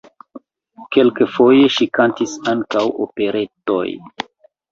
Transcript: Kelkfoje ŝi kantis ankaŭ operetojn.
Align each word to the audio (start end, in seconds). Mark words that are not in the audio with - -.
Kelkfoje 0.95 1.67
ŝi 1.75 1.85
kantis 1.97 2.33
ankaŭ 2.53 2.85
operetojn. 3.07 4.09